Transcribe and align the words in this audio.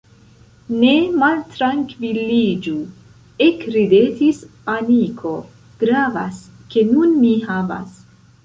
Ne 0.83 0.93
maltrankviliĝu– 1.23 2.73
ekridetis 3.49 4.41
Aniko– 4.79 5.37
Gravas, 5.85 6.43
ke 6.73 6.89
nun 6.93 7.19
mi 7.23 7.37
havas. 7.53 8.05